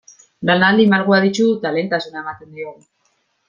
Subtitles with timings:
[0.49, 2.79] Lanaldi malguak ditugu eta lehentasuna ematen diogu.